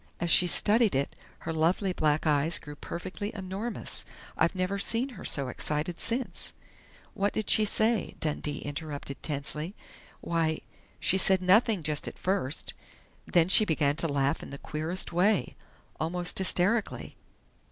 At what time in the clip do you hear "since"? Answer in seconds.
5.99-6.55